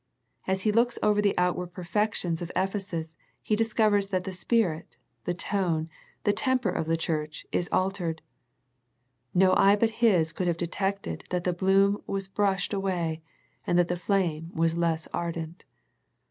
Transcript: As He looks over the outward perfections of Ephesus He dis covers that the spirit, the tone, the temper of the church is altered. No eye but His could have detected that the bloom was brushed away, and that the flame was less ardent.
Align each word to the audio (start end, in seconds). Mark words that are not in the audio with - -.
As 0.47 0.61
He 0.63 0.71
looks 0.71 0.97
over 1.03 1.21
the 1.21 1.37
outward 1.37 1.73
perfections 1.73 2.41
of 2.41 2.51
Ephesus 2.55 3.15
He 3.43 3.55
dis 3.55 3.71
covers 3.71 4.07
that 4.09 4.23
the 4.23 4.31
spirit, 4.31 4.97
the 5.25 5.35
tone, 5.35 5.89
the 6.23 6.33
temper 6.33 6.71
of 6.71 6.87
the 6.87 6.97
church 6.97 7.45
is 7.51 7.69
altered. 7.71 8.23
No 9.35 9.53
eye 9.53 9.75
but 9.75 9.91
His 10.01 10.31
could 10.33 10.47
have 10.47 10.57
detected 10.57 11.25
that 11.29 11.43
the 11.43 11.53
bloom 11.53 12.01
was 12.07 12.27
brushed 12.27 12.73
away, 12.73 13.21
and 13.67 13.77
that 13.77 13.89
the 13.89 13.95
flame 13.95 14.49
was 14.55 14.75
less 14.75 15.05
ardent. 15.13 15.65